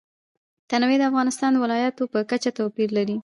[0.69, 3.17] تنوع د افغانستان د ولایاتو په کچه توپیر لري.